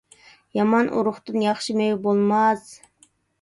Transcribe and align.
يامان 0.59 0.89
ئۇرۇقتىن 1.01 1.43
ياخشى 1.47 1.75
مېۋە 1.83 2.01
بولماس. 2.07 2.67